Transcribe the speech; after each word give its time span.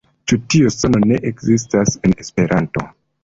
Ĉi 0.31 0.37
tiu 0.53 0.71
sono 0.75 1.01
ne 1.11 1.19
ekzistas 1.31 1.93
en 2.09 2.17
Esperanto. 2.25 2.87